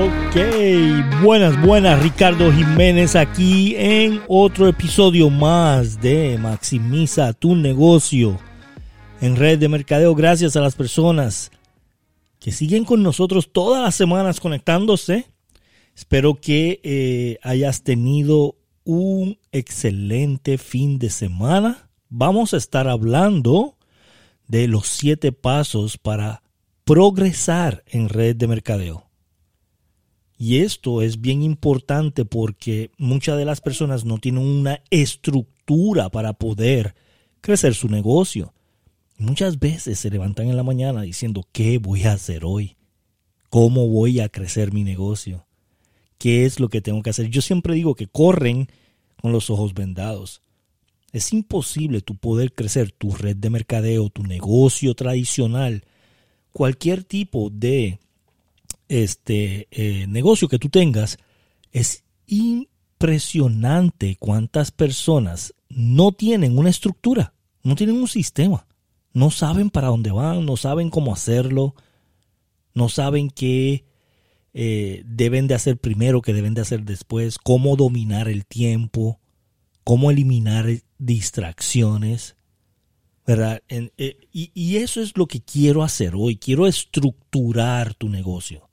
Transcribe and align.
Ok, 0.00 0.36
buenas, 1.24 1.60
buenas, 1.60 2.00
Ricardo 2.00 2.52
Jiménez 2.52 3.16
aquí 3.16 3.74
en 3.76 4.22
otro 4.28 4.68
episodio 4.68 5.28
más 5.28 6.00
de 6.00 6.38
Maximiza 6.38 7.32
tu 7.32 7.56
negocio 7.56 8.38
en 9.20 9.34
red 9.34 9.58
de 9.58 9.68
mercadeo. 9.68 10.14
Gracias 10.14 10.54
a 10.54 10.60
las 10.60 10.76
personas 10.76 11.50
que 12.38 12.52
siguen 12.52 12.84
con 12.84 13.02
nosotros 13.02 13.50
todas 13.52 13.82
las 13.82 13.96
semanas 13.96 14.38
conectándose. 14.38 15.26
Espero 15.96 16.40
que 16.40 16.80
eh, 16.84 17.38
hayas 17.42 17.82
tenido 17.82 18.54
un 18.84 19.40
excelente 19.50 20.58
fin 20.58 21.00
de 21.00 21.10
semana. 21.10 21.90
Vamos 22.08 22.54
a 22.54 22.58
estar 22.58 22.86
hablando 22.86 23.76
de 24.46 24.68
los 24.68 24.86
siete 24.86 25.32
pasos 25.32 25.98
para 25.98 26.44
progresar 26.84 27.82
en 27.88 28.08
red 28.08 28.36
de 28.36 28.46
mercadeo. 28.46 29.07
Y 30.38 30.58
esto 30.58 31.02
es 31.02 31.20
bien 31.20 31.42
importante 31.42 32.24
porque 32.24 32.92
muchas 32.96 33.36
de 33.36 33.44
las 33.44 33.60
personas 33.60 34.04
no 34.04 34.18
tienen 34.18 34.44
una 34.44 34.80
estructura 34.88 36.10
para 36.10 36.32
poder 36.32 36.94
crecer 37.40 37.74
su 37.74 37.88
negocio. 37.88 38.54
Muchas 39.18 39.58
veces 39.58 39.98
se 39.98 40.10
levantan 40.10 40.48
en 40.48 40.56
la 40.56 40.62
mañana 40.62 41.02
diciendo, 41.02 41.44
¿qué 41.50 41.78
voy 41.78 42.04
a 42.04 42.12
hacer 42.12 42.44
hoy? 42.44 42.76
¿Cómo 43.50 43.88
voy 43.88 44.20
a 44.20 44.28
crecer 44.28 44.72
mi 44.72 44.84
negocio? 44.84 45.44
¿Qué 46.18 46.44
es 46.44 46.60
lo 46.60 46.68
que 46.68 46.80
tengo 46.80 47.02
que 47.02 47.10
hacer? 47.10 47.28
Yo 47.30 47.42
siempre 47.42 47.74
digo 47.74 47.96
que 47.96 48.06
corren 48.06 48.68
con 49.20 49.32
los 49.32 49.50
ojos 49.50 49.74
vendados. 49.74 50.42
Es 51.12 51.32
imposible 51.32 52.00
tu 52.00 52.14
poder 52.14 52.52
crecer 52.52 52.92
tu 52.92 53.10
red 53.10 53.36
de 53.36 53.50
mercadeo, 53.50 54.08
tu 54.08 54.22
negocio 54.22 54.94
tradicional, 54.94 55.84
cualquier 56.52 57.02
tipo 57.02 57.50
de 57.50 57.98
este 58.88 59.68
eh, 59.70 60.06
negocio 60.08 60.48
que 60.48 60.58
tú 60.58 60.68
tengas, 60.68 61.18
es 61.72 62.04
impresionante 62.26 64.16
cuántas 64.18 64.70
personas 64.70 65.54
no 65.68 66.12
tienen 66.12 66.58
una 66.58 66.70
estructura, 66.70 67.34
no 67.62 67.76
tienen 67.76 67.96
un 67.96 68.08
sistema, 68.08 68.66
no 69.12 69.30
saben 69.30 69.70
para 69.70 69.88
dónde 69.88 70.10
van, 70.10 70.44
no 70.46 70.56
saben 70.56 70.90
cómo 70.90 71.12
hacerlo, 71.12 71.74
no 72.74 72.88
saben 72.88 73.30
qué 73.30 73.84
eh, 74.54 75.02
deben 75.06 75.46
de 75.46 75.54
hacer 75.54 75.78
primero, 75.78 76.22
qué 76.22 76.32
deben 76.32 76.54
de 76.54 76.62
hacer 76.62 76.84
después, 76.84 77.38
cómo 77.38 77.76
dominar 77.76 78.28
el 78.28 78.46
tiempo, 78.46 79.20
cómo 79.84 80.10
eliminar 80.10 80.66
distracciones. 80.98 82.36
¿verdad? 83.26 83.62
Eh, 83.68 84.16
y, 84.32 84.76
eso 84.76 85.02
es 85.02 85.14
lo 85.18 85.26
que 85.26 85.42
quiero 85.42 85.82
hacer 85.82 86.14
hoy. 86.16 86.36
Quiero 86.36 86.66
estructurar 86.66 87.92
tu 87.94 88.08
negocio 88.08 88.67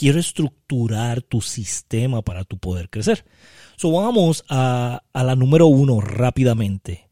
quiero 0.00 0.18
estructurar 0.18 1.20
tu 1.20 1.42
sistema 1.42 2.22
para 2.22 2.44
tu 2.44 2.56
poder 2.56 2.88
crecer. 2.88 3.26
So, 3.76 3.92
vamos 3.92 4.46
a, 4.48 5.02
la 5.12 5.36
número 5.36 5.66
uno 5.66 6.00
rápidamente. 6.00 7.10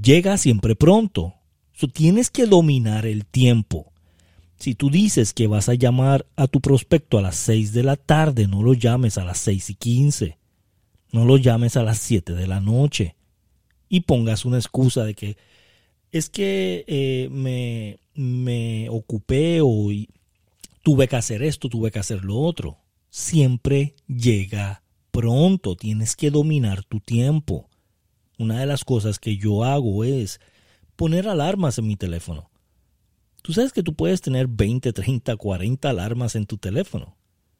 Llega 0.00 0.38
siempre 0.38 0.76
pronto. 0.76 1.34
So, 1.72 1.88
tienes 1.88 2.30
que 2.30 2.46
dominar 2.46 3.06
el 3.06 3.26
tiempo. 3.26 3.92
Si 4.56 4.76
tú 4.76 4.88
dices 4.88 5.32
que 5.32 5.48
vas 5.48 5.68
a 5.68 5.74
llamar 5.74 6.26
a 6.36 6.46
tu 6.46 6.60
prospecto 6.60 7.18
a 7.18 7.22
las 7.22 7.34
6 7.38 7.72
de 7.72 7.82
la 7.82 7.96
tarde, 7.96 8.46
no 8.46 8.62
lo 8.62 8.74
llames 8.74 9.18
a 9.18 9.24
las 9.24 9.38
6 9.38 9.70
y 9.70 9.74
15. 9.74 10.38
No 11.10 11.24
lo 11.24 11.38
llames 11.38 11.76
a 11.76 11.82
las 11.82 11.98
7 11.98 12.34
de 12.34 12.46
la 12.46 12.60
noche. 12.60 13.16
Y 13.88 14.02
pongas 14.02 14.44
una 14.44 14.58
excusa 14.58 15.02
de 15.02 15.14
que 15.14 15.36
es 16.12 16.30
que 16.30 16.84
eh, 16.86 17.28
me, 17.32 17.98
me 18.14 18.88
ocupé 18.90 19.60
o 19.60 19.90
tuve 20.86 21.08
que 21.08 21.16
hacer 21.16 21.42
esto, 21.42 21.68
tuve 21.68 21.90
que 21.90 21.98
hacer 21.98 22.24
lo 22.24 22.38
otro. 22.38 22.78
Siempre 23.10 23.96
llega 24.06 24.84
pronto, 25.10 25.74
tienes 25.74 26.14
que 26.14 26.30
dominar 26.30 26.84
tu 26.84 27.00
tiempo. 27.00 27.68
Una 28.38 28.60
de 28.60 28.66
las 28.66 28.84
cosas 28.84 29.18
que 29.18 29.36
yo 29.36 29.64
hago 29.64 30.04
es 30.04 30.40
poner 30.94 31.26
alarmas 31.26 31.78
en 31.78 31.88
mi 31.88 31.96
teléfono. 31.96 32.52
Tú 33.42 33.52
sabes 33.52 33.72
que 33.72 33.82
tú 33.82 33.94
puedes 33.94 34.20
tener 34.20 34.46
20, 34.46 34.92
30, 34.92 35.36
40 35.36 35.90
alarmas 35.90 36.36
en 36.36 36.46
tu 36.46 36.56
teléfono. 36.56 37.16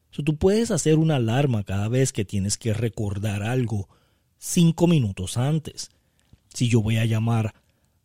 tú 0.09 0.37
puedes 0.37 0.71
hacer 0.71 0.97
una 0.97 1.17
alarma 1.17 1.65
cada 1.65 1.89
vez 1.89 2.13
que 2.13 2.23
tienes 2.23 2.57
que 2.57 2.73
recordar 2.73 3.43
algo 3.43 3.89
cinco 4.37 4.87
minutos 4.87 5.35
antes. 5.35 5.91
Si 6.53 6.69
yo 6.69 6.81
voy 6.81 6.95
a 6.95 7.03
llamar 7.03 7.53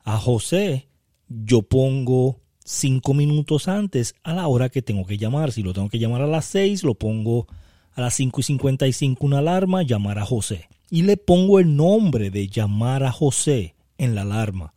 a 0.03 0.19
José, 0.19 0.89
yo 1.29 1.63
pongo 1.63 2.42
cinco 2.65 3.15
minutos 3.15 3.69
antes 3.69 4.15
a 4.23 4.35
la 4.35 4.47
hora 4.47 4.69
que 4.69 4.83
tengo 4.83 5.07
que 5.07 5.19
llamar. 5.19 5.53
Si 5.53 5.63
lo 5.63 5.73
tengo 5.73 5.89
que 5.89 5.99
llamar 5.99 6.23
a 6.23 6.27
las 6.27 6.45
seis, 6.45 6.83
lo 6.83 6.95
pongo 6.95 7.47
a 7.95 8.01
las 8.01 8.15
cinco 8.15 8.41
y 8.41 8.45
cincuenta 8.45 8.87
y 8.87 8.93
cinco 8.93 9.27
una 9.27 9.39
alarma, 9.39 9.83
llamar 9.83 10.19
a 10.19 10.27
José. 10.27 10.69
Y 10.91 11.03
le 11.03 11.17
pongo 11.17 11.59
el 11.59 11.77
nombre 11.77 12.31
de 12.31 12.49
llamar 12.49 13.05
a 13.05 13.13
José 13.13 13.75
en 13.99 14.15
la 14.15 14.23
alarma. 14.23 14.75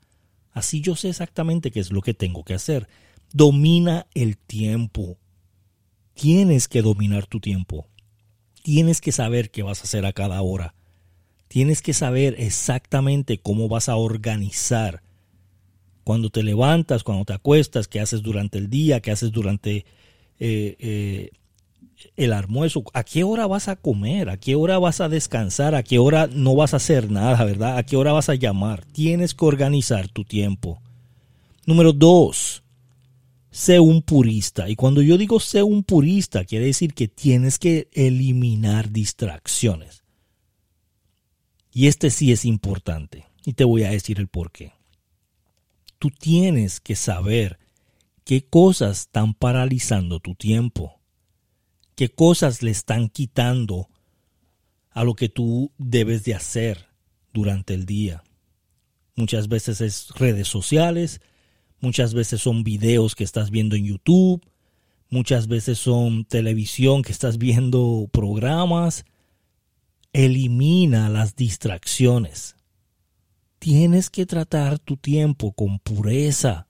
Así 0.51 0.81
yo 0.81 0.96
sé 0.96 1.09
exactamente 1.09 1.72
qué 1.72 1.79
es 1.81 1.91
lo 1.91 2.01
que 2.01 2.13
tengo 2.13 2.44
que 2.44 2.53
hacer. 2.53 2.88
Domina 3.34 4.07
el 4.13 4.38
tiempo. 4.38 5.17
Tienes 6.13 6.69
que 6.69 6.81
dominar 6.81 7.28
tu 7.28 7.41
tiempo. 7.41 7.88
Tienes 8.63 9.02
que 9.02 9.12
saber 9.12 9.52
qué 9.52 9.63
vas 9.63 9.81
a 9.81 9.84
hacer 9.84 10.06
a 10.06 10.13
cada 10.13 10.41
hora. 10.41 10.73
Tienes 11.50 11.81
que 11.81 11.94
saber 11.94 12.35
exactamente 12.40 13.38
cómo 13.38 13.67
vas 13.67 13.90
a 13.90 13.97
organizar 13.97 15.03
cuando 16.05 16.29
te 16.29 16.43
levantas, 16.43 17.03
cuando 17.03 17.25
te 17.25 17.33
acuestas, 17.33 17.88
qué 17.88 17.99
haces 17.99 18.21
durante 18.21 18.59
el 18.59 18.69
día, 18.69 18.99
qué 18.99 19.09
haces 19.09 19.31
durante 19.31 19.85
eh, 20.39 20.75
eh, 20.79 21.31
el 22.16 22.31
almuerzo, 22.31 22.83
a 22.93 23.03
qué 23.03 23.23
hora 23.23 23.47
vas 23.47 23.69
a 23.69 23.75
comer, 23.75 24.29
a 24.29 24.38
qué 24.38 24.53
hora 24.53 24.77
vas 24.77 25.01
a 25.01 25.09
descansar, 25.09 25.73
a 25.73 25.81
qué 25.81 25.97
hora 25.97 26.27
no 26.27 26.55
vas 26.55 26.75
a 26.75 26.77
hacer 26.77 27.09
nada, 27.09 27.43
¿verdad? 27.43 27.79
A 27.79 27.83
qué 27.83 27.97
hora 27.97 28.11
vas 28.11 28.29
a 28.29 28.35
llamar. 28.35 28.85
Tienes 28.85 29.33
que 29.33 29.45
organizar 29.45 30.07
tu 30.07 30.23
tiempo. 30.25 30.79
Número 31.66 31.91
dos, 31.91 32.61
sé 33.49 33.79
un 33.79 34.03
purista. 34.03 34.69
Y 34.69 34.75
cuando 34.75 35.01
yo 35.01 35.17
digo 35.17 35.39
sé 35.39 35.63
un 35.63 35.83
purista, 35.83 36.45
quiere 36.45 36.67
decir 36.67 36.93
que 36.93 37.07
tienes 37.07 37.57
que 37.57 37.89
eliminar 37.93 38.91
distracciones. 38.91 40.03
Y 41.73 41.87
este 41.87 42.11
sí 42.11 42.31
es 42.31 42.45
importante. 42.45 43.25
Y 43.43 43.53
te 43.53 43.63
voy 43.63 43.85
a 43.85 43.89
decir 43.89 44.19
el 44.19 44.27
por 44.27 44.51
qué 44.51 44.75
tú 46.00 46.11
tienes 46.11 46.79
que 46.79 46.95
saber 46.95 47.59
qué 48.23 48.45
cosas 48.45 49.01
están 49.01 49.33
paralizando 49.33 50.19
tu 50.19 50.35
tiempo, 50.35 51.00
qué 51.95 52.09
cosas 52.09 52.61
le 52.61 52.72
están 52.72 53.09
quitando 53.09 53.89
a 54.91 55.03
lo 55.03 55.13
que 55.13 55.29
tú 55.29 55.72
debes 55.78 56.23
de 56.23 56.34
hacer 56.34 56.88
durante 57.34 57.73
el 57.73 57.85
día. 57.85 58.23
Muchas 59.16 59.47
veces 59.47 59.81
es 59.81 60.09
redes 60.16 60.47
sociales, 60.47 61.22
muchas 61.79 62.13
veces 62.13 62.41
son 62.41 62.63
videos 62.63 63.16
que 63.16 63.23
estás 63.23 63.51
viendo 63.51 63.75
en 63.75 63.85
YouTube, 63.85 64.41
muchas 65.09 65.47
veces 65.47 65.78
son 65.78 66.25
televisión 66.25 67.01
que 67.01 67.11
estás 67.11 67.38
viendo 67.38 68.09
programas. 68.11 69.05
Elimina 70.13 71.09
las 71.09 71.35
distracciones. 71.35 72.54
Tienes 73.65 74.11
que 74.11 74.27
tratar 74.27 74.77
tu 74.77 74.95
tiempo 74.95 75.51
con 75.51 75.79
pureza. 75.79 76.67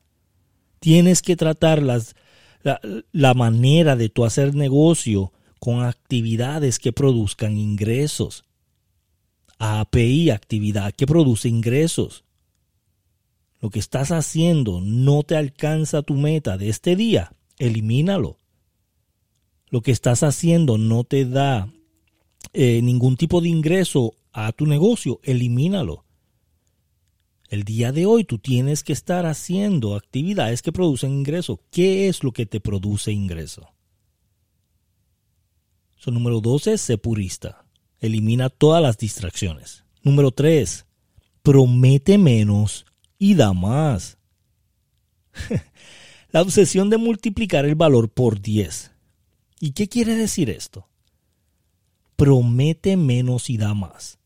Tienes 0.80 1.22
que 1.22 1.36
tratar 1.36 1.84
la, 1.84 3.34
manera 3.34 3.98
de 3.98 4.08
tu 4.08 4.24
hacer 4.24 4.56
negocio 4.56 5.34
con 5.60 5.84
actividades 5.84 6.80
que 6.80 6.94
produzcan 6.94 7.58
ingresos. 7.58 8.46
API, 9.58 10.30
actividad 10.30 10.94
que 10.94 11.06
produce 11.06 11.50
ingresos. 11.50 12.24
Lo 13.60 13.70
que 13.70 13.80
estás 13.80 14.12
haciendo 14.14 14.80
no 14.80 15.24
te 15.24 15.36
alcanza 15.36 16.02
tu 16.02 16.14
meta 16.14 16.58
de 16.58 16.70
este 16.70 16.96
día, 16.96 17.34
elimínalo. 17.58 18.40
Lo 19.68 19.82
que 19.82 19.92
estás 19.92 20.24
haciendo 20.24 20.78
no 20.78 21.04
te 21.04 21.26
da 21.26 21.68
eh, 22.54 22.82
ningún 22.82 23.18
tipo 23.18 23.42
de 23.42 23.50
ingreso 23.50 24.14
a 24.32 24.54
tu 24.54 24.66
negocio, 24.66 25.20
elimínalo. 25.24 26.05
El 27.50 27.64
día 27.64 27.92
de 27.92 28.06
hoy 28.06 28.24
tú 28.24 28.40
tienes 28.40 28.84
que 28.84 28.94
estar 28.94 29.26
haciendo 29.26 29.96
actividades 29.96 30.62
que 30.62 30.72
producen 30.72 31.12
ingreso. 31.12 31.62
¿Qué 31.72 32.08
es 32.08 32.24
lo 32.24 32.32
que 32.32 32.46
te 32.46 32.60
produce 32.60 33.12
ingreso? 33.12 33.70
So, 35.98 36.12
número 36.12 36.42
dos 36.42 36.68
es 36.68 36.82
ser 36.82 37.00
purista. 37.00 37.66
Elimina 38.00 38.50
todas 38.50 38.82
las 38.82 38.98
distracciones. 38.98 39.84
Número 40.04 40.32
tres, 40.32 40.86
promete 41.44 42.18
menos 42.18 42.86
y 43.18 43.36
da 43.36 43.54
más. 43.54 44.18
La 46.32 46.42
obsesión 46.42 46.90
de 46.90 46.98
multiplicar 46.98 47.66
el 47.66 47.76
valor 47.76 48.10
por 48.10 48.42
10. 48.42 48.92
¿Y 49.62 49.72
qué 49.72 49.88
quiere 49.88 50.16
decir 50.16 50.50
esto? 50.50 50.90
Promete 52.18 52.98
menos 52.98 53.50
y 53.50 53.58
da 53.58 53.74
más. 53.74 54.20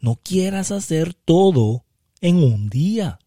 No 0.00 0.20
quieras 0.22 0.72
hacer 0.72 1.14
todo 1.14 1.86
en 2.20 2.36
un 2.36 2.68
día. 2.68 3.18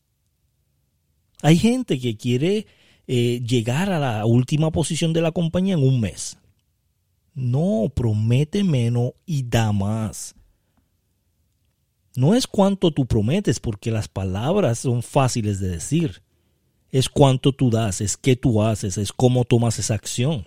Hay 1.41 1.57
gente 1.57 1.99
que 1.99 2.17
quiere 2.17 2.67
eh, 3.07 3.41
llegar 3.45 3.91
a 3.91 3.99
la 3.99 4.25
última 4.25 4.71
posición 4.71 5.13
de 5.13 5.21
la 5.21 5.31
compañía 5.31 5.73
en 5.73 5.83
un 5.83 5.99
mes. 5.99 6.37
No, 7.33 7.91
promete 7.93 8.63
menos 8.63 9.13
y 9.25 9.43
da 9.43 9.71
más. 9.71 10.35
No 12.15 12.35
es 12.35 12.45
cuánto 12.45 12.91
tú 12.91 13.05
prometes, 13.05 13.59
porque 13.59 13.89
las 13.89 14.07
palabras 14.07 14.79
son 14.79 15.01
fáciles 15.01 15.59
de 15.59 15.69
decir. 15.69 16.21
Es 16.89 17.07
cuánto 17.07 17.53
tú 17.53 17.69
das, 17.69 18.01
es 18.01 18.17
qué 18.17 18.35
tú 18.35 18.61
haces, 18.61 18.97
es 18.97 19.13
cómo 19.13 19.45
tomas 19.45 19.79
esa 19.79 19.93
acción. 19.93 20.45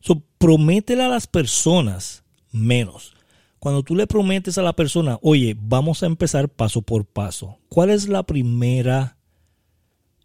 So, 0.00 0.20
prométele 0.38 1.04
a 1.04 1.08
las 1.08 1.28
personas 1.28 2.24
menos. 2.50 3.14
Cuando 3.62 3.84
tú 3.84 3.94
le 3.94 4.08
prometes 4.08 4.58
a 4.58 4.62
la 4.62 4.74
persona, 4.74 5.20
oye, 5.22 5.56
vamos 5.56 6.02
a 6.02 6.06
empezar 6.06 6.48
paso 6.48 6.82
por 6.82 7.04
paso. 7.04 7.60
¿Cuál 7.68 7.90
es 7.90 8.08
la 8.08 8.24
primera 8.24 9.18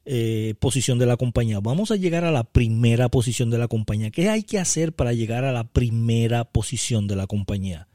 eh, 0.05 0.55
posición 0.59 0.97
de 0.97 1.05
la 1.05 1.17
compañía? 1.17 1.59
Vamos 1.59 1.91
a 1.91 1.97
llegar 1.97 2.25
a 2.25 2.31
la 2.31 2.45
primera 2.45 3.09
posición 3.09 3.51
de 3.51 3.59
la 3.59 3.67
compañía. 3.67 4.09
¿Qué 4.09 4.27
hay 4.27 4.41
que 4.41 4.57
hacer 4.57 4.91
para 4.91 5.13
llegar 5.13 5.45
a 5.45 5.51
la 5.51 5.65
primera 5.65 6.45
posición 6.45 7.05
de 7.05 7.15
la 7.15 7.27
compañía? 7.27 7.87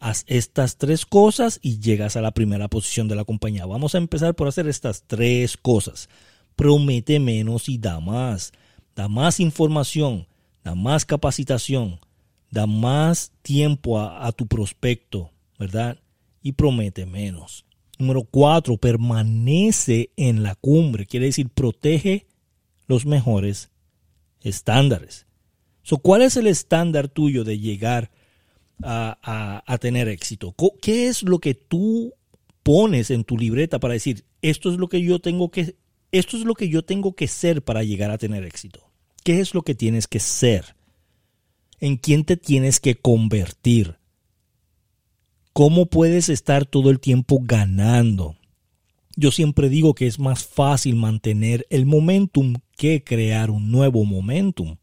Haz 0.00 0.24
estas 0.26 0.78
tres 0.78 1.06
cosas 1.06 1.60
y 1.62 1.78
llegas 1.78 2.16
a 2.16 2.20
la 2.20 2.32
primera 2.32 2.66
posición 2.66 3.06
de 3.06 3.14
la 3.14 3.24
compañía. 3.24 3.66
Vamos 3.66 3.94
a 3.94 3.98
empezar 3.98 4.34
por 4.34 4.48
hacer 4.48 4.66
estas 4.66 5.04
tres 5.06 5.56
cosas. 5.56 6.08
Promete 6.56 7.20
menos 7.20 7.68
y 7.68 7.78
da 7.78 8.00
más. 8.00 8.50
Da 8.96 9.06
más 9.06 9.38
información, 9.38 10.26
da 10.64 10.74
más 10.74 11.04
capacitación, 11.04 12.00
da 12.52 12.66
más 12.66 13.32
tiempo 13.40 13.98
a, 13.98 14.30
tu 14.30 14.46
prospecto, 14.46 15.30
¿verdad? 15.58 15.98
Y 16.42 16.52
promete 16.52 17.06
menos. 17.06 17.64
Número 17.98 18.24
cuatro, 18.24 18.76
permanece 18.76 20.10
en 20.16 20.42
la 20.42 20.54
cumbre. 20.54 21.06
Quiere 21.06 21.26
decir, 21.26 21.48
protege 21.48 22.26
los 22.86 23.06
mejores 23.06 23.70
estándares. 24.42 25.26
¿Cuál 26.02 26.22
es 26.22 26.36
el 26.36 26.46
estándar 26.46 27.08
tuyo 27.08 27.42
de 27.42 27.58
llegar 27.58 28.10
a, 28.82 29.78
tener 29.80 30.08
éxito? 30.08 30.54
¿Qué 30.82 31.08
es 31.08 31.22
lo 31.22 31.38
que 31.38 31.54
tú 31.54 32.12
pones 32.62 33.10
en 33.10 33.24
tu 33.24 33.38
libreta 33.38 33.80
para 33.80 33.94
decir, 33.94 34.24
esto 34.42 34.70
es 34.70 34.76
lo 34.76 34.88
que 34.88 35.00
yo 35.00 35.20
tengo 35.20 35.50
que, 35.50 35.74
esto 36.12 36.36
es 36.36 36.44
lo 36.44 36.54
que 36.54 36.68
yo 36.68 36.84
tengo 36.84 37.14
que 37.14 37.28
ser 37.28 37.62
para 37.62 37.82
llegar 37.82 38.10
a 38.10 38.18
tener 38.18 38.44
éxito? 38.44 38.90
¿Qué 39.24 39.40
es 39.40 39.54
lo 39.54 39.62
que 39.62 39.74
tienes 39.74 40.06
que 40.06 40.20
ser? 40.20 40.76
¿En 41.82 41.96
quién 41.96 42.22
te 42.22 42.36
tienes 42.36 42.78
que 42.78 42.94
convertir? 42.94 43.96
¿Cómo 45.52 45.86
puedes 45.86 46.28
estar 46.28 46.64
todo 46.64 46.90
el 46.90 47.00
tiempo 47.00 47.40
ganando? 47.42 48.36
Yo 49.16 49.32
siempre 49.32 49.68
digo 49.68 49.92
que 49.92 50.06
es 50.06 50.20
más 50.20 50.44
fácil 50.44 50.94
mantener 50.94 51.66
el 51.70 51.84
momentum 51.84 52.54
que 52.76 53.02
crear 53.02 53.50
un 53.50 53.72
nuevo 53.72 54.04
momentum. 54.04 54.76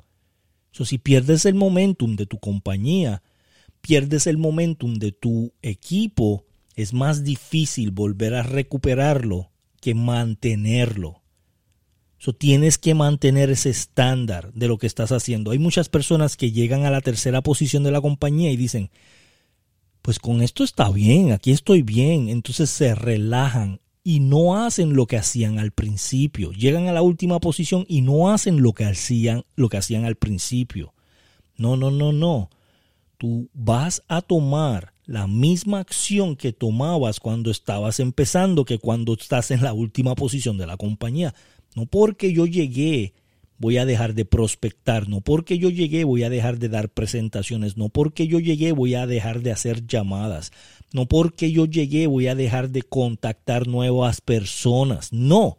si 0.73 0.97
pierdes 0.97 1.45
el 1.45 1.55
momentum 1.55 2.17
de 2.17 2.25
tu 2.25 2.37
compañía, 2.37 3.23
pierdes 3.79 4.27
el 4.27 4.37
momentum 4.37 4.95
de 4.95 5.13
tu 5.13 5.53
equipo, 5.61 6.43
es 6.75 6.91
más 6.91 7.23
difícil 7.23 7.91
volver 7.91 8.35
a 8.35 8.43
recuperarlo 8.43 9.51
que 9.79 9.95
mantenerlo. 9.95 11.18
Tienes 12.37 12.77
que 12.77 12.93
mantener 12.93 13.49
ese 13.49 13.69
estándar 13.69 14.53
de 14.53 14.67
lo 14.67 14.77
que 14.77 14.87
estás 14.87 15.11
haciendo. 15.11 15.51
Hay 15.51 15.59
muchas 15.59 15.89
personas 15.89 16.37
que 16.37 16.51
llegan 16.51 16.85
a 16.85 16.91
la 16.91 17.01
tercera 17.01 17.41
posición 17.41 17.83
de 17.83 17.91
la 17.91 18.01
compañía 18.01 18.51
y 18.51 18.57
dicen, 18.57 18.91
pues 20.01 20.19
con 20.19 20.41
esto 20.41 20.63
está 20.63 20.89
bien, 20.89 21.31
aquí 21.31 21.51
estoy 21.51 21.81
bien. 21.81 22.29
Entonces 22.29 22.69
se 22.69 22.93
relajan 22.93 23.81
y 24.03 24.19
no 24.19 24.63
hacen 24.63 24.93
lo 24.93 25.07
que 25.07 25.17
hacían 25.17 25.59
al 25.59 25.71
principio. 25.71 26.51
Llegan 26.51 26.87
a 26.87 26.93
la 26.93 27.01
última 27.01 27.39
posición 27.39 27.85
y 27.87 28.01
no 28.01 28.31
hacen 28.31 28.61
lo 28.61 28.73
que 28.73 28.85
hacían, 28.85 29.43
lo 29.55 29.69
que 29.69 29.77
hacían 29.77 30.05
al 30.05 30.15
principio. 30.15 30.93
No, 31.57 31.75
no, 31.75 31.91
no, 31.91 32.13
no 32.13 32.49
tú 33.19 33.49
vas 33.53 34.01
a 34.07 34.21
tomar 34.21 34.93
la 35.05 35.27
misma 35.27 35.79
acción 35.79 36.35
que 36.35 36.53
tomabas 36.53 37.19
cuando 37.19 37.51
estabas 37.51 37.99
empezando 37.99 38.65
que 38.65 38.79
cuando 38.79 39.13
estás 39.13 39.51
en 39.51 39.61
la 39.61 39.73
última 39.73 40.15
posición 40.15 40.57
de 40.57 40.65
la 40.65 40.77
compañía. 40.77 41.35
No 41.75 41.85
porque 41.85 42.33
yo 42.33 42.45
llegué 42.45 43.13
voy 43.57 43.77
a 43.77 43.85
dejar 43.85 44.13
de 44.13 44.25
prospectar, 44.25 45.09
no 45.09 45.21
porque 45.21 45.57
yo 45.57 45.69
llegué 45.69 46.03
voy 46.03 46.23
a 46.23 46.29
dejar 46.29 46.59
de 46.59 46.69
dar 46.69 46.89
presentaciones, 46.89 47.77
no 47.77 47.89
porque 47.89 48.27
yo 48.27 48.39
llegué 48.39 48.71
voy 48.71 48.95
a 48.95 49.05
dejar 49.05 49.41
de 49.41 49.51
hacer 49.51 49.85
llamadas, 49.85 50.51
no 50.93 51.07
porque 51.07 51.51
yo 51.51 51.65
llegué 51.65 52.07
voy 52.07 52.27
a 52.27 52.35
dejar 52.35 52.69
de 52.69 52.83
contactar 52.83 53.67
nuevas 53.67 54.21
personas, 54.21 55.11
no. 55.11 55.57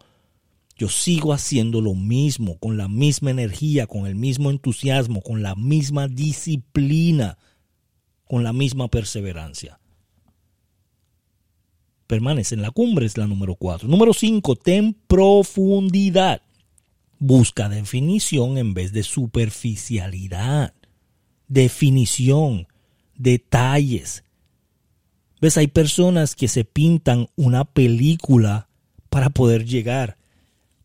Yo 0.77 0.89
sigo 0.89 1.35
haciendo 1.35 1.83
lo 1.83 1.95
mismo, 1.95 2.57
con 2.59 2.79
la 2.79 2.89
misma 2.89 3.31
energía, 3.31 3.87
con 3.87 4.07
el 4.07 4.15
mismo 4.15 4.51
entusiasmo, 4.51 5.21
con 5.21 5.43
la 5.43 5.55
misma 5.55 6.09
disciplina 6.09 7.37
con 8.31 8.45
la 8.45 8.53
misma 8.53 8.87
perseverancia. 8.87 9.80
Permanece 12.11 12.57
en 12.57 12.63
la 12.63 12.73
cumbre, 12.73 13.07
es 13.07 13.17
la 13.17 13.29
número 13.29 13.55
cuatro. 13.55 13.87
Número 13.87 14.13
cinco, 14.13 14.57
ten 14.57 14.97
profundidad. 15.07 16.43
Busca 17.21 17.69
definición 17.69 18.59
en 18.59 18.75
vez 18.75 18.93
de 18.93 19.05
superficialidad. 19.05 20.75
Definición, 21.47 22.67
detalles. 23.15 24.25
¿Ves? 25.41 25.57
Hay 25.57 25.69
personas 25.69 26.35
que 26.35 26.49
se 26.49 26.65
pintan 26.65 27.29
una 27.37 27.65
película 27.65 28.69
para 29.09 29.31
poder 29.31 29.65
llegar 29.65 30.19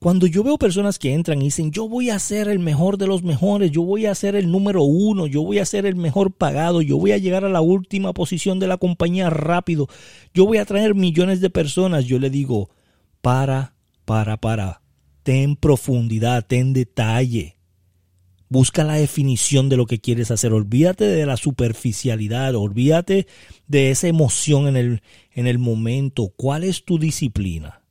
cuando 0.05 0.27
yo 0.27 0.43
veo 0.43 0.59
personas 0.59 0.99
que 0.99 1.15
entran 1.15 1.41
y 1.41 1.45
dicen, 1.45 1.71
yo 1.71 1.89
voy 1.89 2.11
a 2.11 2.19
ser 2.19 2.47
el 2.47 2.59
mejor 2.59 2.99
de 2.99 3.07
los 3.07 3.23
mejores, 3.23 3.71
yo 3.71 3.81
voy 3.81 4.05
a 4.05 4.13
ser 4.13 4.35
el 4.35 4.51
número 4.51 4.83
uno, 4.83 5.25
yo 5.25 5.41
voy 5.41 5.57
a 5.57 5.65
ser 5.65 5.87
el 5.87 5.95
mejor 5.95 6.31
pagado, 6.31 6.83
yo 6.83 6.99
voy 6.99 7.11
a 7.11 7.17
llegar 7.17 7.43
a 7.43 7.49
la 7.49 7.61
última 7.61 8.13
posición 8.13 8.59
de 8.59 8.67
la 8.67 8.77
compañía 8.77 9.31
rápido, 9.31 9.87
yo 10.31 10.45
voy 10.45 10.59
a 10.59 10.65
traer 10.65 10.93
millones 10.93 11.41
de 11.41 11.49
personas, 11.49 12.05
yo 12.05 12.19
le 12.19 12.29
digo, 12.29 12.69
para, 13.23 13.73
para, 14.05 14.37
para, 14.37 14.83
ten 15.23 15.55
profundidad, 15.55 16.45
ten 16.45 16.73
detalle. 16.73 17.57
Busca 18.47 18.83
la 18.83 18.93
definición 18.93 19.69
de 19.69 19.77
lo 19.77 19.87
que 19.87 20.01
quieres 20.01 20.29
hacer. 20.29 20.53
Olvídate 20.53 21.05
de 21.05 21.25
la 21.25 21.35
superficialidad. 21.35 22.53
Olvídate 22.53 23.25
de 23.67 23.89
esa 23.89 24.07
emoción 24.07 24.67
en 24.67 24.77
el, 24.77 25.01
en 25.31 25.47
el 25.47 25.57
momento. 25.57 26.31
¿Cuál 26.37 26.63
es 26.63 26.85
tu 26.85 26.99
disciplina? 26.99 27.81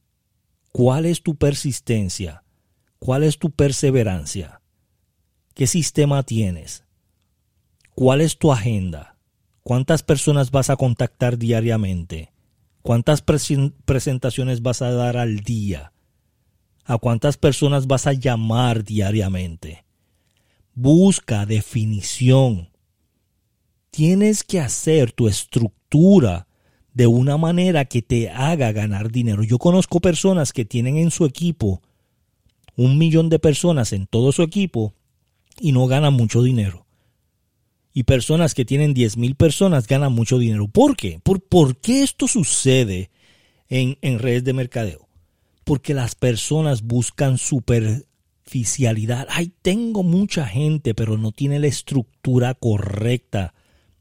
¿Cuál 0.77 1.07
es 1.07 1.23
tu 1.23 1.37
persistencia? 1.37 2.43
¿Cuál 2.99 3.23
es 3.23 3.39
tu 3.39 3.53
perseverancia? 3.53 4.61
¿Qué 5.55 5.69
sistema 5.69 6.25
tienes? 6.25 6.83
¿Cuál 7.95 8.21
es 8.21 8.39
tu 8.39 8.51
agenda? 8.51 9.17
¿Cuántas 9.63 10.03
personas 10.03 10.51
vas 10.51 10.71
a 10.71 10.77
contactar 10.77 11.39
diariamente? 11.39 12.33
¿Cuántas 12.83 13.23
presentaciones 13.23 14.63
vas 14.63 14.83
a 14.83 14.91
dar 14.91 15.17
al 15.17 15.39
día? 15.45 15.93
¿A 16.85 16.99
cuántas 16.99 17.37
personas 17.37 17.87
vas 17.87 18.09
a 18.09 18.13
llamar 18.13 18.83
diariamente? 18.83 19.85
Busca 20.75 21.47
definición. 21.47 22.71
Tienes 23.93 24.43
que 24.43 24.59
hacer 24.59 25.13
tu 25.13 25.29
estructura 25.29 26.49
de 26.95 27.07
una 27.09 27.37
manera 27.37 27.85
que 27.85 28.01
te 28.03 28.31
haga 28.31 28.73
ganar 28.73 29.11
dinero. 29.11 29.43
Yo 29.43 29.59
conozco 29.59 30.01
personas 30.01 30.53
que 30.53 30.65
tienen 30.65 30.97
en 30.97 31.11
su 31.11 31.27
equipo 31.27 31.83
un 32.77 32.99
millón 32.99 33.29
de 33.29 33.39
personas 33.39 33.93
en 33.93 34.07
todo 34.07 34.33
su 34.33 34.43
equipo 34.43 34.95
y 35.61 35.73
no 35.73 35.87
ganan 35.87 36.15
mucho 36.15 36.43
dinero. 36.43 36.87
Y 37.93 38.05
personas 38.05 38.55
que 38.55 38.65
tienen 38.65 38.95
diez 38.95 39.17
mil 39.17 39.35
personas 39.37 39.87
ganan 39.87 40.13
mucho 40.13 40.39
dinero. 40.39 40.67
¿Por 40.69 40.97
qué? 40.97 41.21
¿Por, 41.23 41.41
por 41.43 41.77
qué 41.77 42.03
esto 42.03 42.27
sucede 42.27 43.11
en, 43.69 43.99
en 44.01 44.19
redes 44.19 44.43
de 44.45 44.53
mercadeo? 44.53 45.09
Porque 45.65 45.95
las 45.95 46.15
personas 46.17 46.83
buscan 46.83 47.39
superficialidad. 47.39 49.29
Ay, 49.31 49.53
tengo 49.63 50.03
mucha 50.03 50.47
gente, 50.47 50.95
pero 50.95 51.17
no 51.19 51.31
tiene 51.31 51.61
la 51.61 51.69
estructura 51.69 52.55
correcta. 52.55 53.55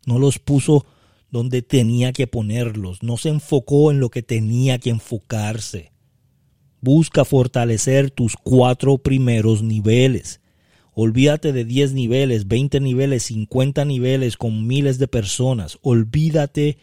No 0.05 0.17
los 0.17 0.39
puso 0.39 0.85
donde 1.33 1.63
tenía 1.63 2.13
que 2.13 2.27
ponerlos, 2.27 3.01
no 3.01 3.17
se 3.17 3.29
enfocó 3.29 3.89
en 3.89 3.99
lo 3.99 4.11
que 4.11 4.21
tenía 4.21 4.77
que 4.77 4.91
enfocarse. 4.91 5.91
Busca 6.79 7.25
fortalecer 7.25 8.11
tus 8.11 8.35
cuatro 8.35 8.99
primeros 8.99 9.63
niveles. 9.63 10.41
Olvídate 10.93 11.51
de 11.51 11.65
10 11.65 11.93
niveles, 11.93 12.47
20 12.47 12.79
niveles, 12.81 13.23
50 13.23 13.83
niveles 13.83 14.37
con 14.37 14.67
miles 14.67 14.99
de 14.99 15.07
personas. 15.07 15.79
Olvídate 15.81 16.77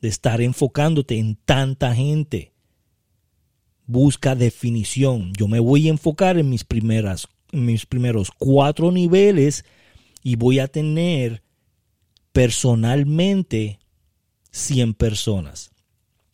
de 0.00 0.08
estar 0.08 0.40
enfocándote 0.40 1.18
en 1.18 1.36
tanta 1.36 1.94
gente. 1.94 2.54
Busca 3.84 4.34
definición. 4.34 5.34
Yo 5.36 5.46
me 5.46 5.60
voy 5.60 5.88
a 5.88 5.90
enfocar 5.90 6.38
en 6.38 6.48
mis 6.48 6.64
primeras 6.64 7.28
en 7.52 7.66
mis 7.66 7.84
primeros 7.84 8.30
cuatro 8.30 8.92
niveles 8.92 9.66
y 10.22 10.36
voy 10.36 10.58
a 10.58 10.68
tener 10.68 11.42
personalmente 12.32 13.80
100 14.50 14.94
personas. 14.94 15.70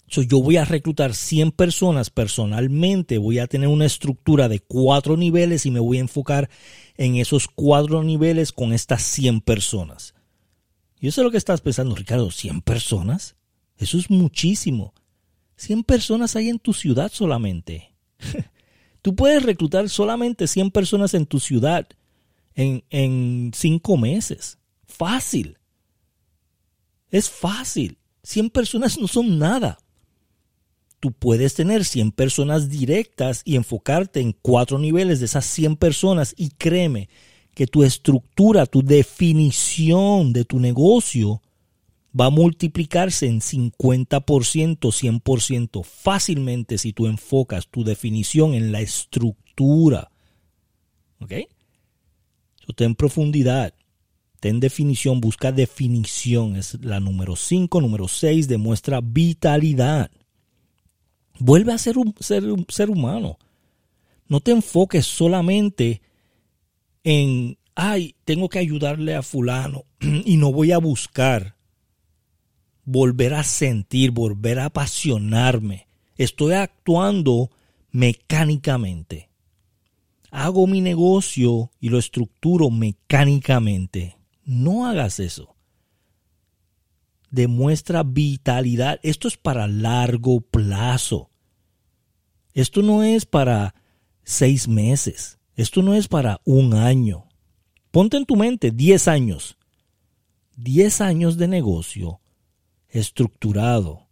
yo 0.08 0.40
voy 0.40 0.56
a 0.56 0.64
reclutar 0.64 1.14
100 1.14 1.52
personas 1.52 2.11
personalmente, 2.11 3.18
voy 3.18 3.38
a 3.38 3.46
tener 3.46 3.68
una 3.68 3.87
estructura 3.87 4.49
de 4.49 4.61
cuatro 4.61 5.16
niveles 5.16 5.66
y 5.66 5.70
me 5.70 5.80
voy 5.80 5.99
a 5.99 6.00
enfocar 6.00 6.49
en 6.96 7.16
esos 7.16 7.49
cuatro 7.49 8.02
niveles 8.02 8.52
con 8.52 8.73
estas 8.73 9.02
100 9.02 9.40
personas. 9.40 10.14
Yo 11.00 11.12
sé 11.12 11.23
lo 11.23 11.30
que 11.30 11.37
estás 11.37 11.61
pensando, 11.61 11.94
Ricardo, 11.94 12.28
¿100 12.30 12.62
personas? 12.62 13.37
Eso 13.76 13.99
es 13.99 14.11
muchísimo. 14.11 14.94
100 15.56 15.85
personas 15.85 16.37
hay 16.37 16.49
en 16.49 16.58
tu 16.58 16.73
ciudad 16.73 17.11
solamente. 17.12 17.94
Tú 19.02 19.14
puedes 19.14 19.42
reclutar 19.42 19.88
solamente 19.88 20.46
100 20.46 20.70
personas 20.70 21.14
en 21.14 21.26
tu 21.26 21.38
ciudad 21.38 21.87
en, 22.54 22.82
en 22.90 23.52
cinco 23.54 23.96
meses. 23.96 24.58
Fácil. 24.87 25.58
Es 27.11 27.30
fácil. 27.30 27.99
100 28.26 28.50
personas 28.50 28.99
no 28.99 29.06
son 29.06 29.38
nada. 29.38 29.78
Tú 30.99 31.12
puedes 31.12 31.54
tener 31.54 31.85
100 31.85 32.11
personas 32.11 32.68
directas 32.68 33.42
y 33.45 33.54
enfocarte 33.54 34.21
en 34.21 34.33
cuatro 34.33 34.80
niveles 34.80 35.21
de 35.21 35.26
esas 35.26 35.47
100 35.47 35.76
personas 35.76 36.35
y 36.37 36.49
créeme 36.49 37.09
que 37.54 37.68
tu 37.68 37.85
estructura, 37.85 38.66
tu 38.66 38.83
definición 38.83 40.33
de 40.33 40.45
tu 40.45 40.59
negocio 40.59 41.40
va 42.18 42.26
a 42.26 42.30
multiplicarse 42.30 43.28
en 43.28 43.40
50%, 43.40 44.21
100% 44.21 45.85
fácilmente 45.85 46.78
si 46.78 46.92
tú 46.92 47.06
enfocas 47.06 47.68
tu 47.68 47.85
definición 47.85 48.54
en 48.54 48.73
la 48.73 48.80
estructura. 48.80 50.11
¿Ok? 51.21 51.33
ten 52.75 52.97
profundidad, 52.97 53.73
ten 54.46 54.60
definición, 54.60 55.20
busca 55.20 55.50
definición. 55.50 56.54
Es 56.54 56.78
la 56.80 57.00
número 57.00 57.34
5, 57.34 57.80
número 57.80 58.06
6, 58.06 58.46
demuestra 58.46 59.00
vitalidad. 59.02 60.08
Vuelve 61.40 61.72
a 61.72 61.78
ser 61.78 61.98
un 61.98 62.14
ser, 62.20 62.44
un 62.44 62.64
ser 62.68 62.88
humano. 62.88 63.38
No 64.28 64.38
te 64.38 64.52
enfoques 64.52 65.04
solamente 65.04 66.00
en, 67.02 67.58
ay, 67.74 68.14
tengo 68.24 68.48
que 68.48 68.60
ayudarle 68.60 69.16
a 69.16 69.22
fulano 69.22 69.82
y 70.00 70.36
no 70.36 70.52
voy 70.52 70.70
a 70.70 70.78
buscar 70.78 71.56
volver 72.84 73.34
a 73.34 73.42
sentir, 73.42 74.12
volver 74.12 74.60
a 74.60 74.66
apasionarme. 74.66 75.88
Estoy 76.14 76.52
actuando 76.52 77.50
mecánicamente. 77.90 79.28
Hago 80.30 80.68
mi 80.68 80.80
negocio 80.82 81.72
y 81.80 81.88
lo 81.88 81.98
estructuro 81.98 82.70
mecánicamente. 82.70 84.15
No 84.46 84.86
hagas 84.86 85.20
eso. 85.20 85.56
Demuestra 87.30 88.04
vitalidad. 88.04 89.00
Esto 89.02 89.28
es 89.28 89.36
para 89.36 89.66
largo 89.66 90.40
plazo. 90.40 91.30
Esto 92.54 92.80
no 92.80 93.02
es 93.02 93.26
para 93.26 93.74
seis 94.22 94.68
meses. 94.68 95.38
Esto 95.56 95.82
no 95.82 95.94
es 95.94 96.08
para 96.08 96.40
un 96.44 96.72
año. 96.72 97.26
Ponte 97.90 98.16
en 98.16 98.24
tu 98.24 98.36
mente 98.36 98.70
10 98.70 99.08
años. 99.08 99.58
10 100.56 101.00
años 101.00 101.36
de 101.36 101.48
negocio 101.48 102.20
estructurado. 102.88 104.06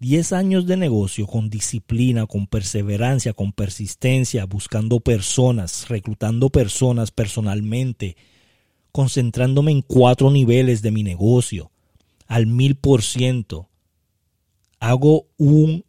10 0.00 0.32
años 0.32 0.66
de 0.66 0.76
negocio 0.76 1.26
con 1.26 1.50
disciplina, 1.50 2.26
con 2.26 2.46
perseverancia, 2.46 3.32
con 3.32 3.52
persistencia, 3.52 4.44
buscando 4.46 5.00
personas, 5.00 5.88
reclutando 5.88 6.50
personas 6.50 7.10
personalmente, 7.10 8.16
concentrándome 8.98 9.70
en 9.70 9.82
cuatro 9.82 10.28
niveles 10.28 10.82
de 10.82 10.90
mi 10.90 11.04
negocio, 11.04 11.70
al 12.26 12.48
mil 12.48 12.74
por 12.74 13.04
ciento. 13.04 13.68
Hago 14.80 15.28
un, 15.36 15.84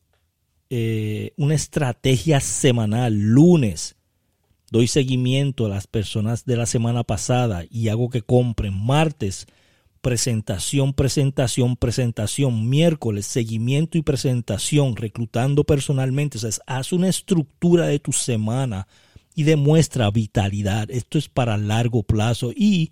eh, 0.70 1.32
una 1.36 1.56
estrategia 1.56 2.39
semanal, 2.39 3.16
lunes. 3.16 3.96
Doy 4.70 4.86
seguimiento 4.86 5.66
a 5.66 5.70
las 5.70 5.88
personas 5.88 6.46
de 6.46 6.56
la 6.56 6.68
semana 6.68 7.04
pasada 7.04 7.63
y 7.72 7.88
hago 7.88 8.12
que 8.12 8.22
compren. 8.22 8.75
Martes 8.75 9.48
presentación, 10.01 10.94
presentación, 10.94 11.78
presentación, 11.78 12.70
miércoles, 12.70 13.25
seguimiento 13.25 13.98
y 13.98 14.04
presentación, 14.04 14.96
reclutando 14.96 15.63
personalmente. 15.63 16.38
O 16.38 16.42
sea, 16.42 16.51
haz 16.68 16.94
una 16.94 17.10
estructura 17.10 17.88
de 17.88 17.98
tu 17.98 18.12
semana 18.12 18.88
y 19.39 19.43
demuestra 19.43 20.12
vitalidad. 20.12 20.89
Esto 20.91 21.17
es 21.17 21.29
para 21.29 21.58
largo 21.58 22.03
plazo 22.03 22.51
y 22.55 22.91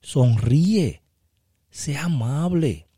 sonríe, 0.00 1.02
sea 1.70 2.04
amable, 2.04 2.88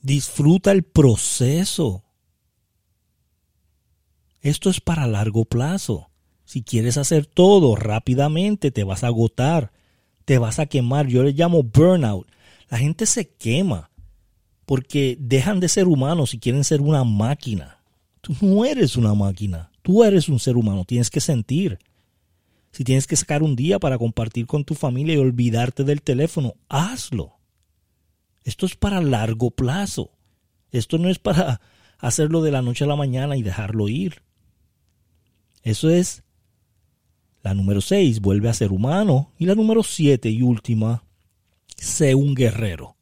disfruta 0.00 0.72
el 0.72 0.82
proceso. 0.82 2.04
Esto 4.40 4.70
es 4.70 4.80
para 4.80 5.06
largo 5.06 5.44
plazo. 5.44 6.10
Si 6.44 6.62
quieres 6.62 6.96
hacer 6.96 7.26
todo 7.26 7.76
rápidamente, 7.76 8.70
te 8.70 8.84
vas 8.84 9.04
a 9.04 9.08
agotar 9.08 9.72
te 10.30 10.38
vas 10.38 10.60
a 10.60 10.66
quemar. 10.66 11.08
Yo 11.08 11.24
le 11.24 11.32
llamo 11.32 11.64
burnout. 11.64 12.28
La 12.68 12.78
gente 12.78 13.04
se 13.06 13.28
quema 13.28 13.90
porque 14.64 15.16
dejan 15.18 15.58
de 15.58 15.68
ser 15.68 15.88
humanos 15.88 16.34
y 16.34 16.38
quieren 16.38 16.62
ser 16.62 16.80
una 16.80 17.02
máquina. 17.02 17.78
Tú 18.20 18.36
no 18.40 18.64
eres 18.64 18.94
una 18.94 19.12
máquina. 19.12 19.69
Tú 19.82 20.04
eres 20.04 20.28
un 20.28 20.38
ser 20.38 20.56
humano. 20.56 20.84
Tienes 20.84 21.10
que 21.10 21.20
sentir. 21.20 21.78
Si 22.72 22.84
tienes 22.84 23.06
que 23.06 23.16
sacar 23.16 23.42
un 23.42 23.56
día 23.56 23.78
para 23.78 23.98
compartir 23.98 24.46
con 24.46 24.64
tu 24.64 24.74
familia 24.74 25.14
y 25.14 25.18
olvidarte 25.18 25.84
del 25.84 26.02
teléfono, 26.02 26.54
hazlo. 26.68 27.38
Esto 28.44 28.66
es 28.66 28.76
para 28.76 29.00
largo 29.00 29.50
plazo. 29.50 30.12
Esto 30.70 30.98
no 30.98 31.08
es 31.08 31.18
para 31.18 31.60
hacerlo 31.98 32.42
de 32.42 32.52
la 32.52 32.62
noche 32.62 32.84
a 32.84 32.88
la 32.88 32.96
mañana 32.96 33.36
y 33.36 33.42
dejarlo 33.42 33.88
ir. 33.88 34.22
Eso 35.62 35.90
es 35.90 36.22
la 37.42 37.54
número 37.54 37.80
6, 37.80 38.20
vuelve 38.20 38.48
a 38.48 38.54
ser 38.54 38.72
humano. 38.72 39.32
Y 39.38 39.46
la 39.46 39.54
número 39.54 39.82
7 39.82 40.30
y 40.30 40.42
última, 40.42 41.04
sé 41.76 42.14
un 42.14 42.34
guerrero. 42.34 42.96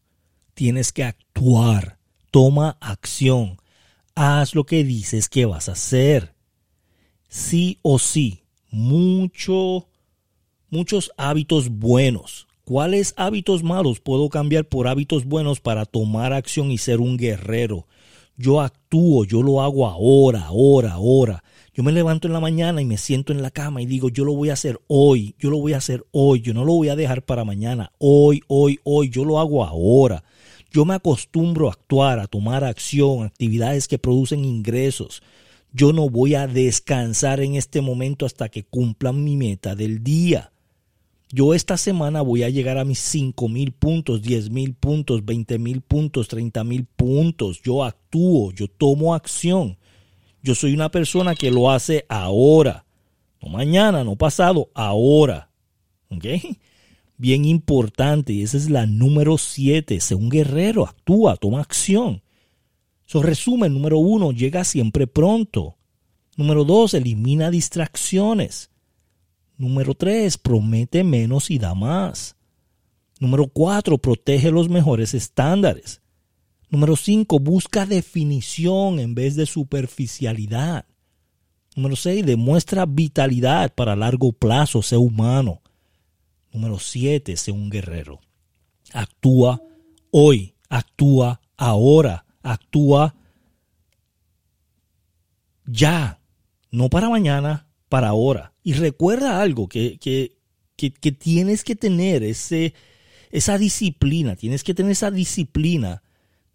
Tienes 0.55 0.93
que 0.93 1.05
actuar. 1.05 1.99
Toma 2.31 2.77
acción. 2.81 3.59
Haz 4.15 4.55
lo 4.55 4.65
que 4.65 4.85
dices 4.85 5.29
que 5.29 5.47
vas 5.47 5.69
a 5.69 5.73
hacer. 5.73 6.35
Sí 7.29 7.79
o 7.83 7.99
sí. 7.99 8.43
Mucho, 8.71 9.87
muchos 10.71 11.13
hábitos 11.17 11.69
buenos. 11.69 12.47
¿Cuáles 12.65 13.15
hábitos 13.17 13.63
malos 13.63 14.01
puedo 14.01 14.29
cambiar 14.29 14.67
por 14.67 14.89
hábitos 14.89 15.25
buenos 15.25 15.61
para 15.61 15.87
tomar 15.87 16.33
acción 16.33 16.71
y 16.71 16.79
ser 16.79 17.01
un 17.01 17.17
guerrero? 17.17 17.87
Yo 18.37 18.61
actúo, 18.61 19.25
yo 19.25 19.43
lo 19.43 19.63
hago 19.63 19.87
ahora, 19.87 20.45
ahora, 20.45 20.93
ahora. 20.93 21.43
Yo 21.75 21.83
me 21.83 21.93
levanto 21.93 22.27
en 22.29 22.35
la 22.35 22.41
mañana 22.41 22.83
y 22.83 22.85
me 22.85 22.97
siento 22.97 23.33
en 23.33 23.41
la 23.41 23.51
cama 23.51 23.81
y 23.81 23.87
digo, 23.87 24.11
yo 24.11 24.25
lo 24.25 24.35
voy 24.35 24.51
a 24.51 24.53
hacer 24.53 24.81
hoy, 24.87 25.35
yo 25.39 25.51
lo 25.51 25.59
voy 25.59 25.73
a 25.73 25.79
hacer 25.79 26.05
hoy, 26.11 26.41
yo 26.41 26.53
no 26.53 26.65
lo 26.65 26.75
voy 26.75 26.89
a 26.89 26.97
dejar 26.97 27.23
para 27.23 27.45
mañana, 27.45 27.91
hoy, 27.99 28.43
hoy, 28.49 28.79
hoy, 28.85 29.11
yo 29.11 29.25
lo 29.25 29.39
hago 29.41 29.65
ahora. 29.65 30.25
Yo 30.71 30.85
me 30.85 30.95
acostumbro 30.95 31.69
a 31.69 31.73
actuar, 31.73 32.21
a 32.21 32.27
tomar 32.27 32.65
acción, 32.65 33.25
actividades 33.25 33.89
que 33.89 33.99
producen 33.99 34.45
ingresos. 34.45 35.23
Yo 35.73 35.93
no 35.93 36.09
voy 36.09 36.35
a 36.35 36.47
descansar 36.47 37.41
en 37.41 37.55
este 37.55 37.81
momento 37.81 38.27
hasta 38.27 38.49
que 38.49 38.65
cumplan 38.65 39.23
mi 39.23 39.37
meta 39.37 39.75
del 39.75 40.03
día. 40.03 40.53
Yo 41.31 41.53
esta 41.53 41.77
semana 41.77 42.23
voy 42.23 42.43
a 42.43 42.49
llegar 42.49 42.79
a 42.79 42.87
mis 42.87 43.01
5 43.01 43.49
mil 43.49 43.73
puntos, 43.73 44.23
10 44.23 44.51
mil 44.51 44.75
puntos, 44.75 45.25
20 45.27 45.59
mil 45.59 45.83
puntos, 45.83 46.27
30 46.29 46.65
mil 46.65 46.87
puntos. 46.87 47.61
Yo 47.63 47.85
actúo, 47.85 48.51
yo 48.53 48.67
tomo 48.67 49.15
acción. 49.15 49.77
Yo 50.43 50.55
soy 50.55 50.73
una 50.73 50.91
persona 50.91 51.35
que 51.35 51.51
lo 51.51 51.71
hace 51.71 52.07
ahora. 52.09 52.87
No 53.43 53.51
mañana, 53.51 54.05
no 54.05 54.17
pasado, 54.17 54.71
ahora. 54.73 55.51
Bien 57.19 57.45
importante. 57.45 58.33
Y 58.33 58.43
esa 58.43 58.57
es 58.57 58.71
la 58.71 58.87
número 58.87 59.37
siete. 59.37 60.01
Sé 60.01 60.15
un 60.15 60.31
guerrero, 60.31 60.87
actúa, 60.87 61.37
toma 61.37 61.61
acción. 61.61 62.23
Eso 63.09 63.23
resumen, 63.23 63.73
número 63.73 63.99
uno, 63.99 64.33
llega 64.33 64.65
siempre 64.65 65.07
pronto. 65.07 65.77
Número 66.37 66.65
dos, 66.65 66.93
elimina 66.93 67.51
distracciones. 67.51 68.71
Número 69.57 69.95
tres, 69.95 70.37
promete 70.37 71.03
menos 71.03 71.51
y 71.51 71.59
da 71.59 71.75
más. 71.75 72.37
Número 73.19 73.49
cuatro, 73.49 73.99
protege 73.99 74.51
los 74.51 74.69
mejores 74.69 75.15
estándares. 75.15 76.03
Número 76.71 76.97
5, 76.97 77.39
busca 77.39 77.87
definición 77.87 79.01
en 79.01 79.15
vez 79.15 79.37
de 79.37 79.47
superficialidad. 79.47 80.85
Número 81.75 81.97
6, 81.97 82.27
demuestra 82.27 82.85
vitalidad 82.85 83.75
para 83.75 83.97
largo 83.97 84.33
plazo, 84.33 84.83
sé 84.83 84.99
humano. 84.99 85.63
Número 86.53 86.79
7, 86.79 87.37
sé 87.39 87.53
un 87.53 87.71
guerrero. 87.71 88.21
Actúa 88.93 89.63
hoy, 90.11 90.55
actúa 90.69 91.41
ahora, 91.57 92.27
actúa 92.43 93.15
ya, 95.67 96.21
no 96.71 96.89
para 96.89 97.09
mañana, 97.09 97.69
para 97.89 98.09
ahora. 98.09 98.55
Y 98.63 98.73
recuerda 98.73 99.41
algo 99.41 99.69
que, 99.69 99.99
que, 99.99 100.37
que, 100.77 101.13
tienes 101.13 101.65
que 101.65 101.77
tener 101.77 102.23
ese, 102.23 102.75
esa 103.31 103.59
disciplina, 103.59 104.37
tienes 104.37 104.65
que 104.65 104.75
tener 104.75 104.93
esa 104.93 105.11
disciplina 105.11 106.03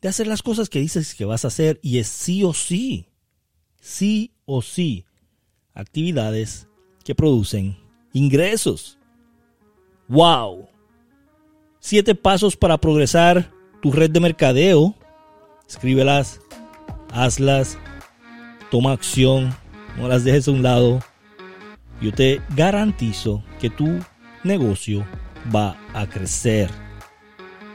de 0.02 0.10
hacer 0.10 0.28
las 0.28 0.42
cosas 0.42 0.70
que 0.70 0.80
dices 0.80 1.16
que 1.16 1.26
vas 1.26 1.46
a 1.46 1.50
hacer 1.50 1.80
y 1.84 2.00
es 2.00 2.08
sí 2.08 2.44
o 2.44 2.54
sí, 2.54 3.08
sí 3.80 4.34
o 4.46 4.62
sí, 4.62 5.06
actividades 5.74 6.68
que 7.04 7.16
producen 7.16 7.78
ingresos. 8.14 8.98
¡Wow! 10.08 10.68
Siete 11.80 12.16
pasos 12.16 12.56
para 12.56 12.78
progresar 12.78 13.52
tu 13.82 13.92
red 13.92 14.10
de 14.10 14.20
mercadeo. 14.20 14.96
Escríbelas, 15.68 16.40
hazlas, 17.12 17.78
toma 18.70 18.92
acción, 18.92 19.56
no 19.98 20.08
las 20.08 20.24
dejes 20.24 20.48
a 20.48 20.52
un 20.52 20.64
lado. 20.64 21.00
Yo 22.02 22.12
te 22.12 22.42
garantizo 22.56 23.44
que 23.60 23.70
tu 23.70 24.00
negocio 24.44 25.06
va 25.54 25.78
a 25.94 26.08
crecer. 26.08 26.70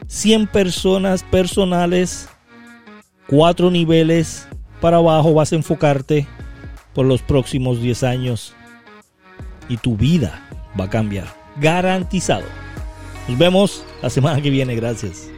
100 0.07 0.47
personas 0.47 1.23
personales, 1.23 2.29
cuatro 3.27 3.69
niveles 3.69 4.47
para 4.81 4.97
abajo 4.97 5.33
vas 5.33 5.51
a 5.51 5.55
enfocarte 5.55 6.27
por 6.93 7.05
los 7.05 7.21
próximos 7.21 7.81
10 7.81 8.03
años 8.03 8.53
y 9.67 9.77
tu 9.77 9.95
vida 9.95 10.41
va 10.79 10.85
a 10.85 10.89
cambiar. 10.89 11.27
Garantizado. 11.59 12.45
Nos 13.27 13.37
vemos 13.37 13.83
la 14.01 14.09
semana 14.09 14.41
que 14.41 14.49
viene. 14.49 14.75
Gracias. 14.75 15.29